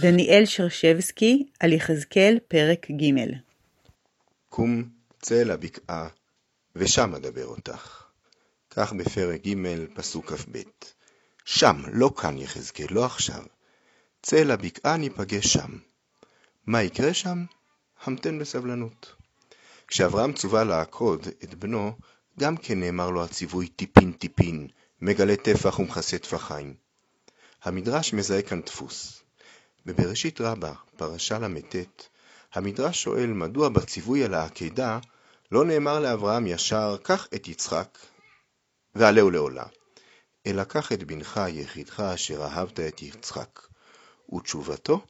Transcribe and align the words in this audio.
דניאל 0.00 0.46
שרשבסקי 0.46 1.46
על 1.60 1.72
יחזקאל 1.72 2.38
פרק 2.48 2.90
ג' 2.90 3.14
קום 4.48 4.88
צא 5.22 5.42
אל 5.42 5.50
הבקעה, 5.50 6.08
ושם 6.76 7.14
אדבר 7.14 7.46
אותך. 7.46 8.04
כך 8.70 8.92
בפרק 8.92 9.46
ג', 9.46 9.54
פסוק 9.94 10.32
כ"ב. 10.32 10.58
שם, 11.44 11.82
לא 11.92 12.10
כאן 12.16 12.38
יחזקאל, 12.38 12.86
לא 12.90 13.04
עכשיו. 13.04 13.42
צא 14.22 14.36
אל 14.36 14.50
הבקעה, 14.50 14.96
ניפגש 14.96 15.52
שם. 15.52 15.78
מה 16.66 16.82
יקרה 16.82 17.14
שם? 17.14 17.44
המתן 18.04 18.38
בסבלנות. 18.38 19.14
כשאברהם 19.88 20.32
צווה 20.32 20.64
לעקוד 20.64 21.28
את 21.44 21.54
בנו, 21.54 21.92
גם 22.38 22.56
כן 22.56 22.80
נאמר 22.80 23.10
לו 23.10 23.24
הציווי 23.24 23.68
טיפין 23.68 24.12
טיפין, 24.12 24.68
מגלה 25.00 25.36
טפח 25.36 25.78
ומכסה 25.78 26.18
טפחיים. 26.18 26.74
המדרש 27.62 28.12
מזהה 28.12 28.42
כאן 28.42 28.60
דפוס. 28.60 29.22
בבראשית 29.86 30.40
רבה, 30.40 30.72
פרשה 30.96 31.38
ל"ט, 31.38 31.76
המדרש 32.54 33.02
שואל 33.02 33.26
מדוע 33.26 33.68
בציווי 33.68 34.24
על 34.24 34.34
העקדה 34.34 34.98
לא 35.52 35.64
נאמר 35.64 36.00
לאברהם 36.00 36.46
ישר 36.46 36.96
קח 37.02 37.28
את 37.34 37.48
יצחק 37.48 37.98
ועלהו 38.94 39.30
לעולה, 39.30 39.64
אלא 40.46 40.64
קח 40.64 40.92
את 40.92 41.04
בנך 41.04 41.40
יחידך 41.48 42.00
אשר 42.00 42.44
אהבת 42.44 42.80
את 42.80 43.02
יצחק. 43.02 43.60
ותשובתו, 44.32 45.00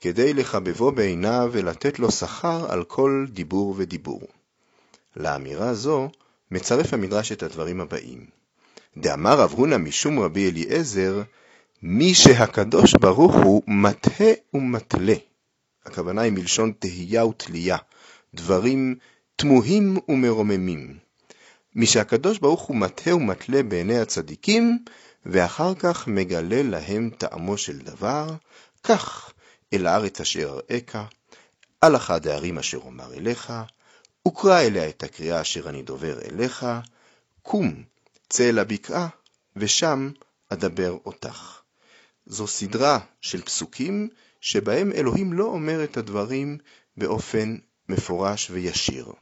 כדי 0.00 0.34
לחבבו 0.34 0.92
בעיניו 0.92 1.50
ולתת 1.52 1.98
לו 1.98 2.10
שכר 2.10 2.72
על 2.72 2.84
כל 2.84 3.26
דיבור 3.28 3.74
ודיבור. 3.76 4.22
לאמירה 5.16 5.74
זו 5.74 6.10
מצרף 6.50 6.94
המדרש 6.94 7.32
את 7.32 7.42
הדברים 7.42 7.80
הבאים: 7.80 8.26
דאמר 8.96 9.40
רב 9.40 9.50
הונא 9.52 9.76
משום 9.76 10.20
רבי 10.20 10.50
אליעזר, 10.50 11.22
מי 11.82 12.14
שהקדוש 12.14 12.94
ברוך 13.00 13.34
הוא 13.34 13.62
מטה 13.66 14.24
ומטלה. 14.54 15.14
הכוונה 15.86 16.22
היא 16.22 16.32
מלשון 16.32 16.72
תהייה 16.78 17.26
ותלייה, 17.26 17.76
דברים 18.34 18.96
תמוהים 19.36 19.98
ומרוממים. 20.08 20.98
מי 21.74 21.86
שהקדוש 21.86 22.38
ברוך 22.38 22.62
הוא 22.62 22.76
מטה 22.76 23.14
ומטלה 23.14 23.62
בעיני 23.62 23.98
הצדיקים, 23.98 24.84
ואחר 25.26 25.74
כך 25.74 26.08
מגלה 26.08 26.62
להם 26.62 27.10
טעמו 27.18 27.58
של 27.58 27.78
דבר, 27.78 28.26
כך 28.82 29.32
אל 29.72 29.86
הארץ 29.86 30.20
אשר 30.20 30.60
אראך, 30.70 30.96
על 31.80 31.96
אחד 31.96 32.26
הערים 32.26 32.58
אשר 32.58 32.78
אומר 32.78 33.14
אליך, 33.14 33.52
וקרא 34.28 34.60
אליה 34.60 34.88
את 34.88 35.02
הקריאה 35.02 35.40
אשר 35.40 35.68
אני 35.68 35.82
דובר 35.82 36.18
אליך, 36.22 36.66
קום, 37.42 37.82
צא 38.28 38.48
אל 38.48 38.58
הבקעה, 38.58 39.08
ושם 39.56 40.10
אדבר 40.48 40.96
אותך. 41.06 41.59
זו 42.30 42.46
סדרה 42.46 42.98
של 43.20 43.42
פסוקים 43.42 44.08
שבהם 44.40 44.92
אלוהים 44.92 45.32
לא 45.32 45.44
אומר 45.44 45.84
את 45.84 45.96
הדברים 45.96 46.58
באופן 46.96 47.56
מפורש 47.88 48.50
וישיר. 48.50 49.12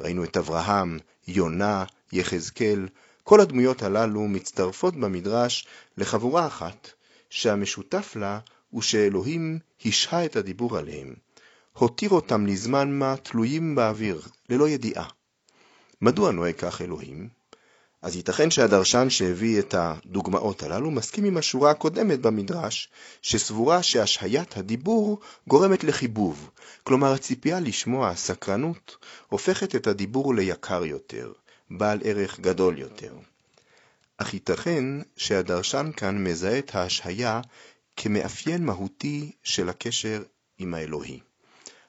ראינו 0.00 0.24
את 0.24 0.36
אברהם, 0.36 0.98
יונה, 1.28 1.84
יחזקאל, 2.12 2.88
כל 3.24 3.40
הדמויות 3.40 3.82
הללו 3.82 4.28
מצטרפות 4.28 4.96
במדרש 4.96 5.66
לחבורה 5.96 6.46
אחת, 6.46 6.90
שהמשותף 7.30 8.16
לה 8.16 8.38
הוא 8.70 8.82
שאלוהים 8.82 9.58
השהה 9.84 10.24
את 10.24 10.36
הדיבור 10.36 10.78
עליהם, 10.78 11.14
הותיר 11.72 12.10
אותם 12.10 12.46
לזמן 12.46 12.98
מה 12.98 13.16
תלויים 13.16 13.74
באוויר, 13.74 14.22
ללא 14.48 14.68
ידיעה. 14.68 15.08
מדוע 16.00 16.32
נוהג 16.32 16.54
כך 16.54 16.82
אלוהים? 16.82 17.37
אז 18.02 18.16
ייתכן 18.16 18.50
שהדרשן 18.50 19.10
שהביא 19.10 19.58
את 19.58 19.74
הדוגמאות 19.74 20.62
הללו 20.62 20.90
מסכים 20.90 21.24
עם 21.24 21.36
השורה 21.36 21.70
הקודמת 21.70 22.20
במדרש, 22.20 22.88
שסבורה 23.22 23.82
שהשהיית 23.82 24.56
הדיבור 24.56 25.20
גורמת 25.48 25.84
לחיבוב, 25.84 26.50
כלומר 26.84 27.12
הציפייה 27.12 27.60
לשמוע, 27.60 28.08
הסקרנות, 28.08 28.96
הופכת 29.28 29.74
את 29.74 29.86
הדיבור 29.86 30.34
ליקר 30.34 30.84
יותר, 30.84 31.32
בעל 31.70 31.98
ערך 32.04 32.40
גדול 32.40 32.78
יותר. 32.78 33.14
אך 34.16 34.34
ייתכן 34.34 34.84
שהדרשן 35.16 35.90
כאן 35.96 36.24
מזהה 36.24 36.58
את 36.58 36.74
ההשהיה 36.74 37.40
כמאפיין 37.96 38.64
מהותי 38.64 39.32
של 39.42 39.68
הקשר 39.68 40.22
עם 40.58 40.74
האלוהי. 40.74 41.20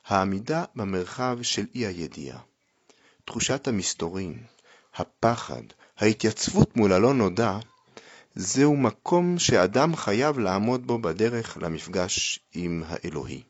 העמידה 0.05 0.65
במרחב 0.75 1.37
של 1.41 1.65
אי 1.75 1.85
הידיעה. 1.85 2.39
תחושת 3.25 3.67
המסתורין, 3.67 4.43
הפחד, 4.95 5.63
ההתייצבות 5.99 6.77
מול 6.77 6.93
הלא 6.93 7.13
נודע, 7.13 7.57
זהו 8.35 8.75
מקום 8.75 9.39
שאדם 9.39 9.95
חייב 9.95 10.39
לעמוד 10.39 10.87
בו 10.87 10.99
בדרך 10.99 11.57
למפגש 11.61 12.39
עם 12.53 12.83
האלוהי. 12.87 13.41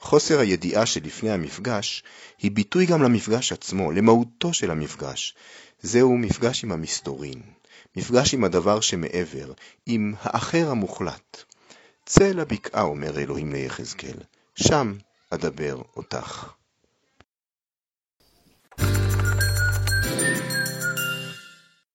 חוסר 0.00 0.38
הידיעה 0.40 0.86
שלפני 0.86 1.30
המפגש 1.30 2.02
היא 2.38 2.50
ביטוי 2.50 2.86
גם 2.86 3.02
למפגש 3.02 3.52
עצמו, 3.52 3.92
למהותו 3.92 4.52
של 4.52 4.70
המפגש. 4.70 5.34
זהו 5.82 6.18
מפגש 6.18 6.64
עם 6.64 6.72
המסתורין, 6.72 7.42
מפגש 7.96 8.34
עם 8.34 8.44
הדבר 8.44 8.80
שמעבר, 8.80 9.52
עם 9.86 10.14
האחר 10.20 10.70
המוחלט. 10.70 11.42
צא 12.06 12.28
לבקעה, 12.28 12.82
אומר 12.82 13.18
אלוהים 13.18 13.52
ליחזקאל, 13.52 14.18
שם 14.54 14.94
אדבר 15.30 15.82
אותך. 15.96 16.55